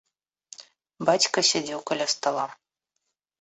[1.09, 2.47] Бацька сядзеў каля стала.